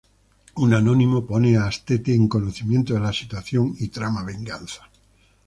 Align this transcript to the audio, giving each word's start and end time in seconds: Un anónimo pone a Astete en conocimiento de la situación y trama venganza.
Un 0.63 0.69
anónimo 0.81 1.17
pone 1.31 1.49
a 1.55 1.63
Astete 1.69 2.11
en 2.15 2.25
conocimiento 2.35 2.91
de 2.95 3.01
la 3.07 3.13
situación 3.21 3.65
y 3.83 3.85
trama 3.95 4.21
venganza. 4.33 4.81